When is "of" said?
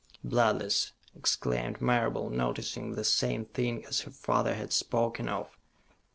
5.29-5.55